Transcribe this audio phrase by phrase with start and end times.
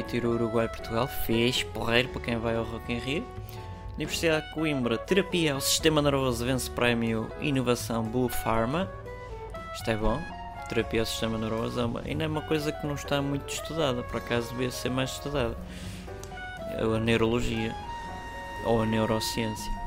[0.00, 1.06] transmitir o Uruguai-Portugal.
[1.06, 3.26] Fez porreiro para quem vai ao Rock in Rio.
[3.96, 8.90] Universidade de Coimbra, terapia ao sistema nervoso vence prémio Inovação Blue Pharma.
[9.74, 10.18] Isto é bom.
[10.68, 14.18] Terapia ao sistema nervoso é ainda é uma coisa que não está muito estudada, por
[14.18, 15.56] acaso devia ser mais estudada.
[16.78, 17.74] A neurologia
[18.64, 19.80] ou a neurociência.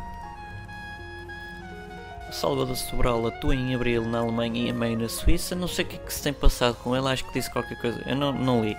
[2.32, 5.55] Salvador Sobral atua em abril na Alemanha e a meio na Suíça.
[5.55, 7.80] Não sei o que é que se tem passado com ele, acho que disse qualquer
[7.80, 8.02] coisa.
[8.05, 8.75] Eu não, não li.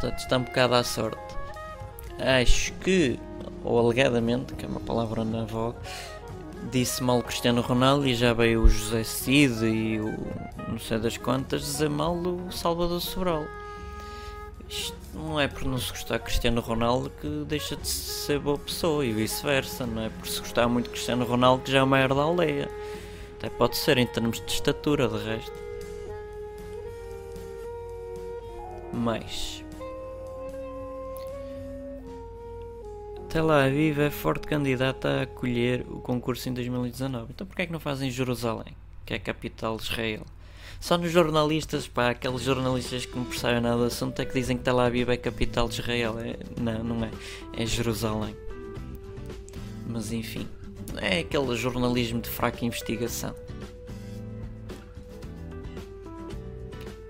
[0.00, 1.36] Portanto, está um bocado à sorte.
[2.18, 3.18] Acho que,
[3.64, 5.78] ou alegadamente, que é uma palavra na voga,
[6.70, 10.14] disse mal Cristiano Ronaldo e já veio o José Cid e o
[10.68, 13.44] não sei das quantas dizer mal o Salvador Sobral.
[14.68, 19.04] Isto não é por não se gostar Cristiano Ronaldo que deixa de ser boa pessoa
[19.04, 22.12] e vice-versa, não é por se gostar muito Cristiano Ronaldo que já é o maior
[22.12, 22.68] da aldeia.
[23.38, 25.52] Até pode ser em termos de estatura, de resto.
[28.92, 29.65] Mas.
[33.28, 37.32] Tel Aviv é forte candidata a acolher o concurso em 2019.
[37.34, 40.22] Então porquê é que não fazem Jerusalém, que é a capital de Israel?
[40.80, 44.56] Só nos jornalistas, pá, aqueles jornalistas que não percebem nada do assunto é que dizem
[44.56, 46.18] que Tel Aviv é a capital de Israel.
[46.18, 47.10] É, não, não é.
[47.56, 48.36] É Jerusalém.
[49.86, 50.46] Mas enfim,
[50.96, 53.34] é aquele jornalismo de fraca investigação.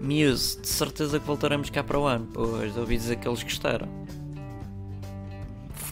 [0.00, 4.05] Muse, de certeza que voltaremos cá para o ano, pois ouvi dizer que eles gostaram.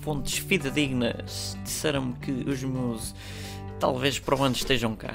[0.04, 3.14] Fontes fidedignas disseram-me que os Muse
[3.80, 5.14] talvez para o ano estejam cá.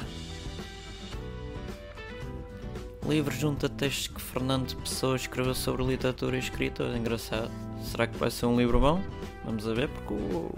[3.08, 6.98] Livro junta textos que Fernando Pessoa escreveu sobre literatura e escritor.
[6.98, 7.52] Engraçado.
[7.84, 9.00] Será que vai ser um livro bom?
[9.46, 10.52] Vamos a ver, porque o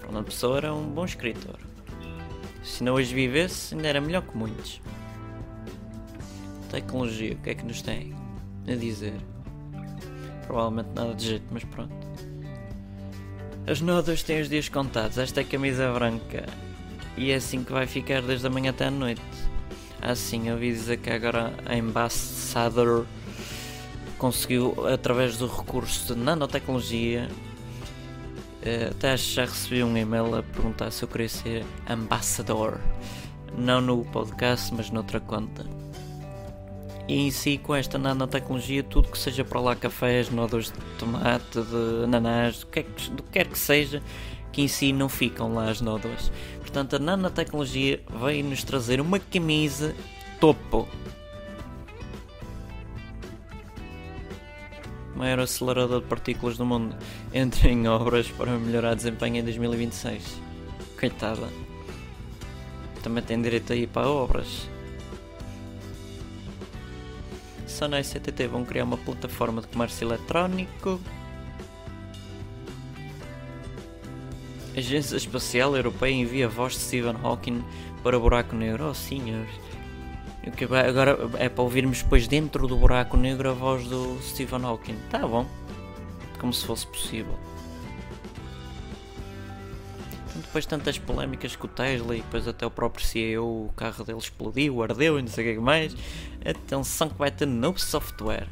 [0.00, 1.58] Fernando Pessoa era um bom escritor.
[2.62, 4.80] Se não hoje vivesse, ainda era melhor que muitos.
[6.70, 8.14] Tecnologia, o que é que nos tem
[8.66, 9.20] a dizer?
[10.46, 11.94] Provavelmente nada de jeito, mas pronto.
[13.68, 15.18] As nodas têm os dias contados.
[15.18, 16.46] Esta é camisa branca.
[17.16, 19.20] E é assim que vai ficar desde a manhã até a noite.
[20.00, 23.06] Assim, eu ouvi dizer que agora a Ambassador
[24.18, 27.28] conseguiu, através do recurso de nanotecnologia,
[28.62, 32.78] eh, até já recebi um e-mail a perguntar se eu queria ser Ambassador.
[33.58, 35.75] Não no podcast, mas noutra conta.
[37.08, 41.60] E em si, com esta nanotecnologia, tudo que seja para lá cafés, nódulos de tomate,
[41.60, 44.02] de ananás, do que, é que, do que quer que seja,
[44.52, 46.32] que em si não ficam lá as nódulas.
[46.60, 49.94] Portanto, a nanotecnologia veio nos trazer uma camisa
[50.40, 50.88] topo.
[55.14, 56.94] Maior acelerador de partículas do mundo
[57.32, 60.40] entra em obras para melhorar desempenho em 2026.
[60.98, 61.48] Coitada.
[63.02, 64.68] Também tem direito a ir para obras.
[67.76, 70.98] Sony e CTT vão criar uma plataforma de comércio eletrónico.
[74.74, 77.62] A Agência Espacial Europeia envia a voz de Stephen Hawking
[78.02, 78.88] para o buraco negro.
[78.88, 79.54] Oh senhores.
[80.88, 84.96] Agora é para ouvirmos depois dentro do buraco negro a voz do Stephen Hawking.
[85.10, 85.46] Tá bom.
[86.40, 87.38] Como se fosse possível.
[90.36, 94.18] Depois tantas polémicas com o Tesla e depois até o próprio CEO, o carro dele
[94.18, 95.96] explodiu, ardeu e não sei o que mais.
[96.44, 98.48] Atenção que vai ter novo software.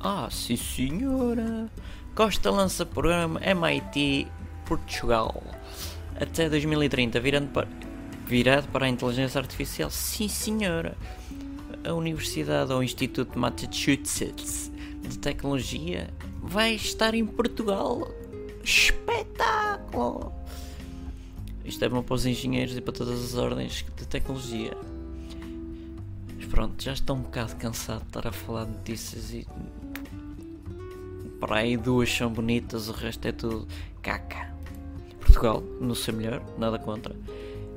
[0.00, 1.70] Ah, sim senhora.
[2.14, 4.26] Costa lança programa MIT
[4.66, 5.42] Portugal
[6.20, 7.68] até 2030, virando para,
[8.26, 9.90] virado para a inteligência artificial.
[9.90, 10.96] Sim senhora.
[11.84, 14.70] A Universidade ou Instituto de Massachusetts
[15.02, 16.10] de Tecnologia
[16.42, 18.10] vai estar em Portugal.
[18.64, 20.32] Espetáculo!
[21.64, 24.76] Isto é bom para os engenheiros e para todas as ordens de tecnologia.
[26.36, 29.46] Mas pronto, já estou um bocado cansado de estar a falar de notícias e.
[31.38, 33.66] Para aí duas são bonitas, o resto é tudo
[34.00, 34.52] caca.
[35.20, 37.14] Portugal, no seu melhor, nada contra.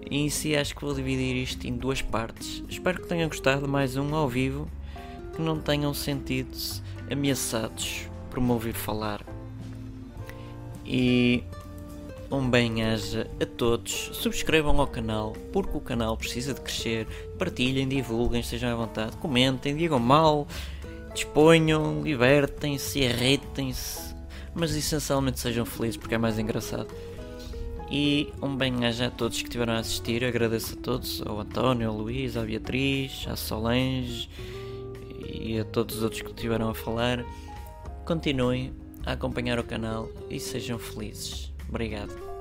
[0.09, 2.63] E em si acho que vou dividir isto em duas partes.
[2.69, 4.67] Espero que tenham gostado mais um ao vivo,
[5.35, 6.55] que não tenham sentido
[7.09, 9.25] ameaçados por me ouvir falar.
[10.85, 11.41] E
[12.29, 14.09] um bem-aja a todos.
[14.13, 17.07] Subscrevam ao canal, porque o canal precisa de crescer.
[17.39, 19.15] Partilhem, divulguem, estejam à vontade.
[19.17, 20.45] Comentem, digam mal,
[21.13, 24.13] disponham, libertem-se, irritem-se.
[24.53, 26.89] Mas essencialmente sejam felizes, porque é mais engraçado.
[27.89, 30.25] E um bem-aja a todos que estiveram a assistir.
[30.25, 34.29] Agradeço a todos, ao António, ao Luís, à Beatriz, à Solange
[35.23, 37.23] e a todos os outros que estiveram a falar.
[38.05, 38.71] Continuem
[39.03, 41.51] a acompanhar o canal e sejam felizes.
[41.67, 42.34] Obrigado.